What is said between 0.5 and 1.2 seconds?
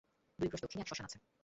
দক্ষিণে এক শ্মশান আছে।